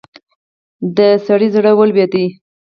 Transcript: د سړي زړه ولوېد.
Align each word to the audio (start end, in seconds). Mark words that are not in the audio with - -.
د 0.95 0.97
سړي 1.25 1.47
زړه 1.55 1.71
ولوېد. 1.75 2.13